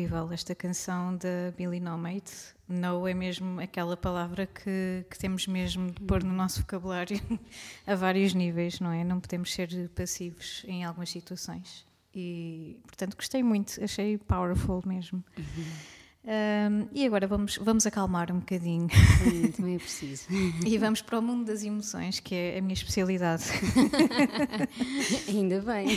Incrível 0.10 0.34
esta 0.34 0.56
canção 0.56 1.16
da 1.18 1.52
Billy 1.56 1.80
No 1.80 1.96
Mate. 1.96 2.34
No 2.68 3.08
é 3.08 3.14
mesmo 3.14 3.62
aquela 3.62 3.96
palavra 3.96 4.48
que, 4.48 5.06
que 5.08 5.20
temos 5.20 5.46
mesmo 5.46 5.92
de 5.92 6.02
pôr 6.02 6.24
no 6.24 6.34
nosso 6.34 6.62
vocabulário 6.62 7.22
a 7.86 7.94
vários 7.94 8.34
níveis, 8.34 8.80
não 8.80 8.92
é? 8.92 9.04
Não 9.04 9.20
podemos 9.20 9.54
ser 9.54 9.70
passivos 9.90 10.66
em 10.68 10.84
algumas 10.84 11.12
situações. 11.12 11.86
E, 12.12 12.80
portanto, 12.88 13.16
gostei 13.16 13.44
muito, 13.44 13.84
achei 13.84 14.18
powerful 14.18 14.82
mesmo. 14.84 15.24
Um, 16.22 16.88
e 16.92 17.06
agora 17.06 17.26
vamos, 17.26 17.58
vamos 17.58 17.88
acalmar 17.88 18.30
um 18.30 18.40
bocadinho 18.40 18.90
Também, 19.24 19.52
também 19.56 19.76
é 19.76 19.80
preciso. 19.80 20.26
e 20.66 20.78
vamos 20.78 21.02
para 21.02 21.18
o 21.18 21.22
mundo 21.22 21.46
das 21.46 21.64
emoções, 21.64 22.20
que 22.20 22.36
é 22.36 22.58
a 22.58 22.62
minha 22.62 22.74
especialidade. 22.74 23.46
Ainda 25.30 25.62
bem. 25.62 25.88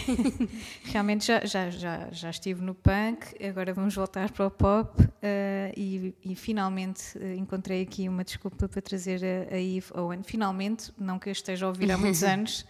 Realmente 0.84 1.26
já, 1.26 1.44
já, 1.44 1.70
já, 1.70 2.08
já 2.12 2.30
estive 2.30 2.62
no 2.62 2.72
punk, 2.72 3.34
agora 3.44 3.74
vamos 3.74 3.94
voltar 3.96 4.30
para 4.30 4.46
o 4.46 4.50
pop 4.50 5.02
eh, 5.20 5.72
e, 5.76 6.14
e 6.24 6.36
finalmente 6.36 7.18
eh, 7.20 7.34
encontrei 7.34 7.82
aqui 7.82 8.08
uma 8.08 8.22
desculpa 8.22 8.68
para 8.68 8.80
trazer 8.80 9.20
a, 9.24 9.54
a 9.54 9.60
Eve 9.60 9.86
Owen. 9.92 10.22
Finalmente, 10.22 10.92
não 10.96 11.18
que 11.18 11.28
eu 11.28 11.32
esteja 11.32 11.66
a 11.66 11.68
ouvir 11.68 11.90
há 11.90 11.98
muitos 11.98 12.22
anos, 12.22 12.64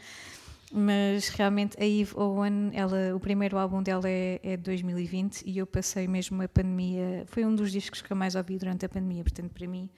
mas 0.72 1.28
realmente 1.28 1.76
a 1.78 1.84
Eve 1.84 2.12
Owen, 2.16 2.70
ela, 2.72 3.14
o 3.14 3.20
primeiro 3.20 3.58
álbum 3.58 3.82
dela 3.82 4.08
é, 4.08 4.40
é 4.42 4.56
de 4.56 4.62
2020 4.62 5.42
e 5.44 5.58
eu 5.58 5.66
passei 5.66 6.08
mesmo 6.08 6.42
a 6.42 6.48
pandemia, 6.48 7.24
foi 7.26 7.44
um 7.44 7.54
dos 7.54 7.70
discos 7.70 8.00
que 8.00 8.10
eu 8.10 8.16
mais 8.16 8.34
ouvi 8.34 8.56
durante 8.58 8.86
a 8.86 8.88
pandemia, 8.88 9.22
portanto 9.22 9.50
para 9.52 9.66
mim 9.68 9.90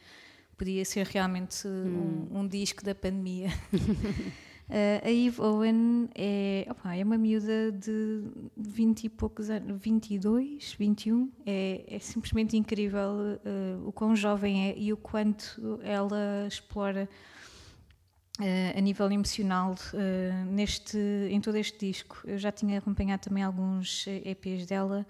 podia 0.57 0.85
ser 0.85 1.07
realmente 1.07 1.67
um, 1.69 2.41
um 2.41 2.49
disco 2.49 2.85
da 2.85 2.95
pandemia. 2.95 3.49
Uh, 3.73 5.05
a 5.05 5.11
Eve 5.11 5.41
Owen 5.41 6.09
é, 6.15 6.67
opa, 6.69 6.97
é 6.97 7.05
uma 7.05 7.19
miúda 7.19 7.71
de 7.71 8.25
20 8.57 9.05
e 9.05 9.09
poucos 9.09 9.51
anos, 9.51 9.81
22, 9.81 10.75
21. 10.77 11.31
É, 11.47 11.85
é 11.87 11.99
simplesmente 12.01 12.57
incrível 12.57 13.39
uh, 13.45 13.89
o 13.89 13.93
quão 13.93 14.17
jovem 14.17 14.71
é 14.71 14.75
e 14.77 14.93
o 14.93 14.97
quanto 14.97 15.79
ela 15.85 16.47
explora 16.49 17.09
uh, 18.41 18.79
a 18.79 18.81
nível 18.81 19.11
emocional 19.11 19.75
uh, 19.93 20.45
neste, 20.51 20.99
em 21.31 21.41
todo 21.41 21.57
este 21.57 21.79
disco. 21.87 22.21
Eu 22.25 22.39
já 22.39 22.51
tinha 22.53 22.79
acompanhado 22.79 23.23
também 23.23 23.43
alguns 23.43 24.07
EPs 24.07 24.67
dela. 24.67 25.07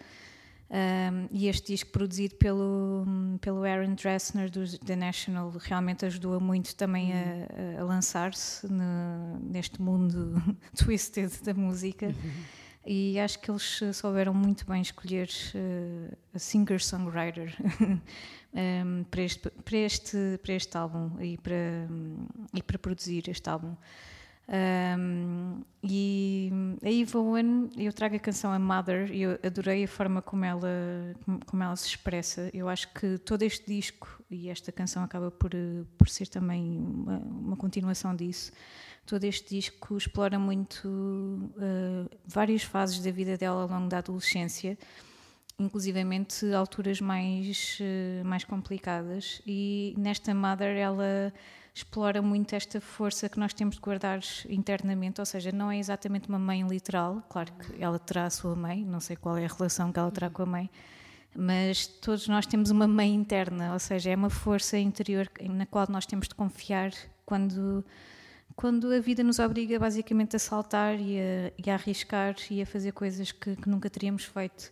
Um, 0.71 1.29
e 1.31 1.47
este 1.47 1.73
disco 1.73 1.91
produzido 1.91 2.35
pelo, 2.37 3.05
pelo 3.41 3.63
Aaron 3.65 3.95
Dressner 3.95 4.51
do 4.51 4.67
The 4.79 4.97
National 4.97 5.53
realmente 5.61 6.05
ajudou 6.07 6.41
muito 6.41 6.75
também 6.75 7.13
a, 7.13 7.81
a 7.81 7.85
lançar-se 7.85 8.67
ne- 8.73 9.39
neste 9.41 9.81
mundo 9.81 10.43
twisted 10.75 11.31
da 11.45 11.55
música. 11.55 12.13
E 12.87 13.19
acho 13.19 13.39
que 13.39 13.51
eles 13.51 13.81
eh, 13.83 13.93
souberam 13.93 14.35
muito 14.35 14.67
bem 14.67 14.83
escolher 14.83 15.31
eh, 15.55 16.15
a 16.35 16.39
singer-songwriter 16.39 17.57
um, 18.53 19.05
para, 19.11 19.23
este, 19.23 19.51
para, 19.51 19.77
este, 19.79 20.39
para 20.43 20.53
este 20.53 20.77
álbum 20.77 21.19
e 21.21 21.39
para, 21.39 21.89
e 22.53 22.63
para 22.63 22.79
produzir 22.79 23.29
este 23.29 23.49
álbum. 23.49 23.75
Um, 24.47 25.63
e 25.83 26.53
a 26.83 26.91
Eva 26.91 27.19
Owen, 27.19 27.71
eu 27.79 27.91
trago 27.93 28.17
a 28.17 28.19
canção 28.19 28.53
A 28.53 28.59
Mother 28.59 29.11
e 29.11 29.23
eu 29.23 29.39
adorei 29.43 29.85
a 29.85 29.89
forma 29.89 30.21
como 30.21 30.45
ela, 30.45 30.69
como 31.47 31.63
ela 31.63 31.77
se 31.77 31.89
expressa. 31.89 32.51
Eu 32.53 32.69
acho 32.69 32.93
que 32.93 33.17
todo 33.19 33.43
este 33.43 33.67
disco, 33.67 34.23
e 34.31 34.51
esta 34.51 34.71
canção 34.71 35.03
acaba 35.03 35.31
por, 35.31 35.53
por 35.97 36.09
ser 36.09 36.29
também 36.29 36.79
uma, 36.79 37.19
uma 37.19 37.57
continuação 37.57 38.15
disso, 38.15 38.53
todo 39.07 39.25
este 39.25 39.57
disco 39.57 39.97
explora 39.97 40.39
muito 40.39 40.89
uh, 40.89 42.09
várias 42.27 42.63
fases 42.63 43.01
da 43.01 43.11
vida 43.11 43.37
dela 43.37 43.63
ao 43.63 43.69
longo 43.69 43.89
da 43.89 43.99
adolescência, 43.99 44.79
inclusivamente 45.59 46.53
alturas 46.53 47.01
mais, 47.01 47.79
uh, 47.81 48.25
mais 48.25 48.45
complicadas. 48.45 49.43
E 49.47 49.95
nesta 49.97 50.35
Mother 50.35 50.77
ela 50.77 51.33
explora 51.75 52.23
muito 52.23 52.55
esta 52.55 52.81
força 52.81 53.29
que 53.29 53.39
nós 53.39 53.53
temos 53.53 53.75
de 53.75 53.81
guardar 53.81 54.21
internamente, 54.49 55.21
ou 55.21 55.27
seja, 55.27 55.51
não 55.51 55.71
é 55.71 55.79
exatamente 55.79 56.29
uma 56.29 56.39
mãe 56.39 56.63
literal, 56.63 57.21
claro 57.29 57.53
que 57.53 57.83
ela 57.83 57.99
terá 57.99 58.27
a 58.27 58.31
sua 58.31 58.55
mãe, 58.55 58.85
não 58.85 59.01
sei 59.01 59.17
qual 59.17 59.37
é 59.37 59.45
a 59.45 59.49
relação 59.49 59.93
que 59.93 59.99
ela 59.99 60.11
terá 60.11 60.31
com 60.31 60.45
a 60.45 60.47
mãe, 60.47 60.71
mas 61.37 61.89
todos 61.89 62.29
nós 62.29 62.47
temos 62.47 62.71
uma 62.71 62.87
mãe 62.87 63.13
interna, 63.13 63.73
ou 63.73 63.79
seja, 63.81 64.11
é 64.11 64.15
uma 64.15 64.31
força 64.31 64.79
interior 64.79 65.29
na 65.51 65.67
qual 65.67 65.87
nós 65.91 66.07
temos 66.07 66.29
de 66.29 66.35
confiar 66.37 66.93
quando 67.27 67.85
quando 68.57 68.93
a 68.93 69.01
vida 69.01 69.23
nos 69.23 69.39
obriga 69.39 69.79
basicamente 69.79 70.37
a 70.37 70.39
saltar 70.39 71.01
e 71.01 71.19
a, 71.19 71.53
e 71.59 71.71
a 71.71 71.75
arriscar 71.75 72.37
e 72.51 72.63
a 72.63 72.67
fazer 72.67 72.93
coisas 72.93 73.33
que, 73.33 73.57
que 73.57 73.69
nunca 73.69 73.91
teríamos 73.91 74.25
feito. 74.25 74.71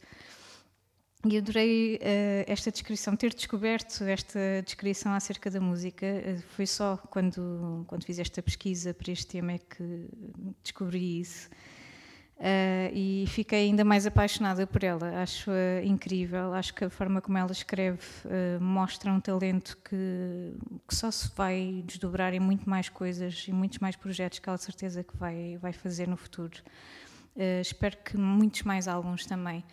E 1.24 1.38
adorei 1.38 1.96
uh, 1.96 2.00
esta 2.48 2.70
descrição, 2.72 3.14
ter 3.14 3.32
descoberto 3.32 4.02
esta 4.02 4.40
descrição 4.64 5.12
acerca 5.14 5.48
da 5.48 5.60
música. 5.60 6.04
Uh, 6.04 6.42
foi 6.56 6.66
só 6.66 6.96
quando, 6.96 7.84
quando 7.86 8.04
fiz 8.04 8.18
esta 8.18 8.42
pesquisa 8.42 8.92
para 8.92 9.12
este 9.12 9.26
tema 9.26 9.52
é 9.52 9.58
que 9.58 10.08
descobri 10.62 11.20
isso. 11.20 11.48
Uh, 12.38 12.90
e 12.92 13.24
fiquei 13.28 13.66
ainda 13.66 13.84
mais 13.84 14.04
apaixonada 14.06 14.66
por 14.66 14.82
ela. 14.82 15.22
Acho-a 15.22 15.84
incrível. 15.84 16.52
Acho 16.54 16.74
que 16.74 16.84
a 16.84 16.90
forma 16.90 17.20
como 17.20 17.38
ela 17.38 17.52
escreve 17.52 18.00
mostra 18.60 19.12
um 19.12 19.20
talento 19.20 19.78
que, 19.84 20.52
que 20.88 20.94
só 20.94 21.10
se 21.10 21.30
vai 21.36 21.84
desdobrar 21.86 22.34
em 22.34 22.40
muito 22.40 22.68
mais 22.68 22.88
coisas 22.88 23.44
e 23.46 23.52
muitos 23.52 23.78
mais 23.78 23.94
projetos 23.94 24.40
que 24.40 24.48
ela 24.48 24.58
certeza 24.58 25.04
que 25.04 25.16
vai, 25.16 25.56
vai 25.58 25.72
fazer 25.72 26.08
no 26.08 26.16
futuro. 26.16 26.60
espero 27.60 27.96
que 27.98 28.16
muitos 28.16 28.62
mais 28.62 28.88
álbuns 28.88 29.24
também. 29.24 29.64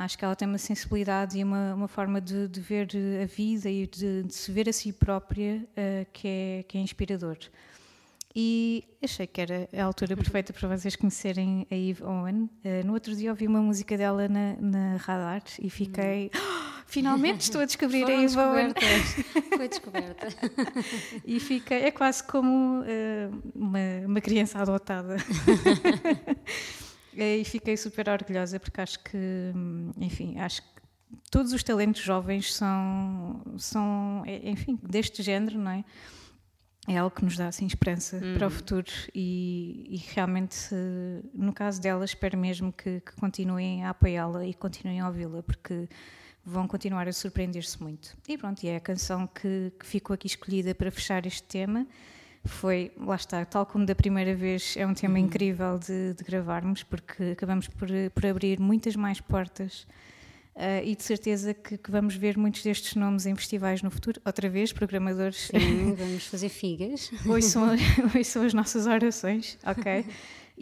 Acho 0.00 0.16
que 0.16 0.24
ela 0.24 0.34
tem 0.34 0.48
uma 0.48 0.56
sensibilidade 0.56 1.38
e 1.38 1.44
uma, 1.44 1.74
uma 1.74 1.86
forma 1.86 2.22
de, 2.22 2.48
de 2.48 2.58
ver 2.58 2.88
a 3.22 3.26
vida 3.26 3.68
e 3.68 3.86
de, 3.86 4.22
de, 4.22 4.34
se 4.34 4.50
ver 4.50 4.66
a 4.66 4.72
si 4.72 4.94
própria 4.94 5.56
uh, 5.56 6.06
que, 6.10 6.26
é, 6.26 6.62
que 6.66 6.78
é 6.78 6.80
inspirador. 6.80 7.36
E 8.34 8.84
achei 9.02 9.26
que 9.26 9.40
era 9.40 9.68
a 9.76 9.82
altura 9.82 10.16
perfeita 10.16 10.52
para 10.52 10.68
vocês 10.68 10.94
conhecerem 10.94 11.66
a 11.68 11.74
Eve 11.74 12.04
Owen. 12.04 12.48
Uh, 12.64 12.86
no 12.86 12.92
outro 12.92 13.14
dia 13.16 13.30
ouvi 13.30 13.46
uma 13.46 13.60
música 13.60 13.96
dela 13.98 14.28
na, 14.28 14.54
na 14.60 14.96
Radar 14.98 15.42
e 15.60 15.68
fiquei. 15.68 16.30
Oh, 16.32 16.82
finalmente 16.86 17.40
estou 17.40 17.60
a 17.60 17.64
descobrir 17.64 18.02
Foram 18.02 18.18
a 18.18 18.22
Eve 18.22 18.38
Owen. 18.38 18.74
Foi 19.56 19.68
descoberta. 19.68 20.28
e 21.24 21.40
fiquei. 21.40 21.82
É 21.82 21.90
quase 21.90 22.22
como 22.22 22.82
uh, 22.82 23.42
uma, 23.52 24.06
uma 24.06 24.20
criança 24.20 24.60
adotada. 24.60 25.16
e 27.12 27.44
fiquei 27.44 27.76
super 27.76 28.08
orgulhosa 28.08 28.60
porque 28.60 28.80
acho 28.80 29.00
que, 29.00 29.52
enfim, 29.98 30.38
acho 30.38 30.62
que 30.62 30.68
todos 31.32 31.52
os 31.52 31.64
talentos 31.64 32.00
jovens 32.00 32.54
são, 32.54 33.42
são 33.58 34.22
enfim, 34.44 34.78
deste 34.80 35.20
género, 35.20 35.58
não 35.58 35.72
é? 35.72 35.84
É 36.88 36.96
algo 36.96 37.14
que 37.14 37.24
nos 37.24 37.36
dá 37.36 37.48
assim, 37.48 37.66
esperança 37.66 38.16
Uhum. 38.16 38.34
para 38.34 38.46
o 38.46 38.50
futuro 38.50 38.90
e, 39.14 39.86
e 39.90 39.96
realmente, 40.14 40.74
no 41.34 41.52
caso 41.52 41.80
dela, 41.80 42.04
espero 42.04 42.38
mesmo 42.38 42.72
que, 42.72 43.00
que 43.00 43.12
continuem 43.16 43.84
a 43.84 43.90
apoiá-la 43.90 44.46
e 44.46 44.54
continuem 44.54 44.98
a 45.00 45.06
ouvi-la, 45.06 45.42
porque 45.42 45.88
vão 46.44 46.66
continuar 46.66 47.06
a 47.06 47.12
surpreender-se 47.12 47.80
muito. 47.82 48.16
E 48.26 48.36
pronto, 48.38 48.62
e 48.64 48.68
é 48.68 48.76
a 48.76 48.80
canção 48.80 49.26
que, 49.26 49.72
que 49.78 49.86
ficou 49.86 50.14
aqui 50.14 50.26
escolhida 50.26 50.74
para 50.74 50.90
fechar 50.90 51.26
este 51.26 51.42
tema 51.42 51.86
foi, 52.46 52.90
lá 52.96 53.16
está, 53.16 53.44
tal 53.44 53.66
como 53.66 53.84
da 53.84 53.94
primeira 53.94 54.34
vez, 54.34 54.74
é 54.76 54.86
um 54.86 54.94
tema 54.94 55.18
incrível 55.18 55.78
de, 55.78 56.14
de 56.14 56.24
gravarmos, 56.24 56.82
porque 56.82 57.22
acabamos 57.32 57.68
por, 57.68 57.88
por 58.14 58.24
abrir 58.26 58.58
muitas 58.58 58.96
mais 58.96 59.20
portas 59.20 59.86
uh, 60.56 60.84
e 60.84 60.94
de 60.94 61.02
certeza 61.02 61.54
que, 61.54 61.78
que, 61.78 61.90
vamos 61.90 62.14
ver 62.14 62.36
muitos 62.36 62.62
destes 62.62 62.94
nomes 62.94 63.26
em 63.26 63.34
festivais 63.34 63.82
no 63.82 63.90
futuro. 63.90 64.20
Outra 64.24 64.48
vez, 64.48 64.72
programadores. 64.72 65.50
Sim, 65.50 65.94
vamos 65.94 66.26
fazer 66.26 66.48
figas. 66.48 67.10
Hoje 67.26 67.46
são, 67.46 67.68
hoje 68.14 68.24
são 68.24 68.44
as 68.44 68.54
nossas 68.54 68.86
orações, 68.86 69.58
ok? 69.64 70.04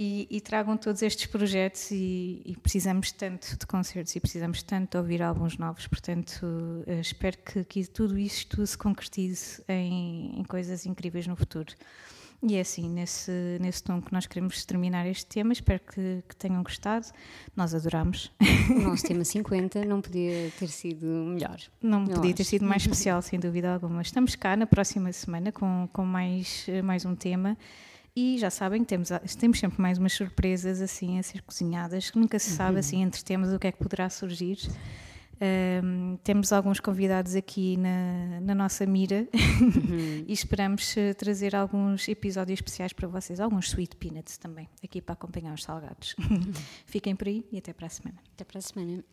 E, 0.00 0.28
e, 0.30 0.40
tragam 0.40 0.76
todos 0.76 1.02
estes 1.02 1.26
projetos 1.26 1.90
e, 1.90 2.40
e, 2.44 2.56
precisamos 2.56 3.10
tanto 3.10 3.58
de 3.58 3.66
concertos 3.66 4.14
e 4.14 4.20
precisamos 4.20 4.62
tanto 4.62 4.92
de 4.92 4.96
ouvir 4.96 5.20
álbuns 5.20 5.58
novos, 5.58 5.88
portanto 5.88 6.46
uh, 6.86 7.00
espero 7.00 7.36
que, 7.38 7.64
que, 7.64 7.84
tudo 7.84 8.16
isto 8.16 8.64
se 8.64 8.78
concretize 8.78 9.60
em, 9.66 10.38
em, 10.38 10.44
coisas 10.44 10.86
incríveis 10.86 11.26
no 11.26 11.34
futuro. 11.34 11.74
E 12.40 12.54
é 12.54 12.60
assim, 12.60 12.88
nesse, 12.88 13.32
nesse 13.60 13.82
tom 13.82 14.00
que 14.00 14.12
nós 14.12 14.24
queremos 14.26 14.64
terminar 14.64 15.04
este 15.06 15.26
tema, 15.26 15.52
espero 15.52 15.80
que, 15.80 16.22
que 16.28 16.36
tenham 16.36 16.62
gostado, 16.62 17.06
nós 17.56 17.74
adoramos. 17.74 18.30
O 18.70 18.78
nosso 18.80 19.02
tema 19.08 19.24
50 19.24 19.84
não 19.84 20.00
podia 20.00 20.48
ter 20.56 20.68
sido 20.68 21.04
melhor. 21.04 21.58
Não 21.82 22.06
podia 22.06 22.32
ter 22.32 22.44
sido 22.44 22.64
mais 22.64 22.82
especial, 22.86 23.20
sem 23.22 23.40
dúvida 23.40 23.74
alguma. 23.74 24.02
Estamos 24.02 24.36
cá 24.36 24.56
na 24.56 24.66
próxima 24.66 25.12
semana 25.12 25.50
com, 25.50 25.88
com 25.92 26.04
mais, 26.04 26.64
mais 26.84 27.04
um 27.04 27.16
tema. 27.16 27.58
E 28.14 28.38
já 28.38 28.50
sabem, 28.50 28.84
temos, 28.84 29.08
temos 29.38 29.58
sempre 29.58 29.80
mais 29.82 29.98
umas 29.98 30.12
surpresas 30.12 30.80
assim 30.80 31.18
a 31.18 31.22
ser 31.24 31.42
cozinhadas, 31.42 32.10
que 32.10 32.18
nunca 32.18 32.38
se 32.38 32.50
sabe 32.50 32.74
Uhum. 32.74 32.78
assim 32.78 33.02
entre 33.02 33.22
temas 33.24 33.52
o 33.52 33.58
que 33.58 33.66
é 33.66 33.72
que 33.72 33.78
poderá 33.78 34.08
surgir. 34.08 34.58
Um, 35.40 36.16
temos 36.24 36.52
alguns 36.52 36.80
convidados 36.80 37.36
aqui 37.36 37.76
na, 37.76 38.40
na 38.40 38.54
nossa 38.54 38.84
mira 38.84 39.28
Uhum. 39.60 40.24
e 40.26 40.32
esperamos 40.32 40.96
eh, 40.96 41.14
trazer 41.14 41.54
alguns 41.54 42.08
episódios 42.08 42.58
especiais 42.58 42.92
para 42.92 43.06
vocês, 43.06 43.38
alguns 43.40 43.66
sweet 43.68 43.96
peanuts 43.96 44.36
também, 44.36 44.68
aqui 44.82 45.00
para 45.00 45.12
acompanhar 45.12 45.54
os 45.54 45.62
salgados. 45.62 46.16
Fiquem 46.86 47.14
por 47.14 47.28
aí 47.28 47.44
e 47.52 47.58
até 47.58 47.72
para 47.72 47.86
a 47.86 47.90
semana. 47.90 48.18
Até 48.34 48.44
para 48.44 48.58
a 48.58 48.62
semana. 48.62 49.04